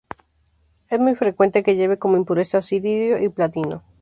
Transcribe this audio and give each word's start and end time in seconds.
Es 0.89 0.99
muy 0.99 1.13
frecuente 1.13 1.61
que 1.61 1.75
lleve 1.75 1.99
como 1.99 2.17
impurezas 2.17 2.71
iridio 2.71 3.19
y 3.23 3.29
platino. 3.29 3.83